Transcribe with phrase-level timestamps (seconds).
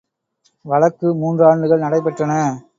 [0.65, 2.33] வழக்கு மூன்று ஆண்டுகள் நடைபெற்றன.